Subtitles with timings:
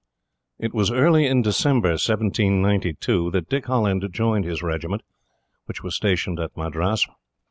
[0.57, 5.03] It was early in December, 1792, that Dick Holland joined his regiment,
[5.65, 7.05] which was stationed at Madras.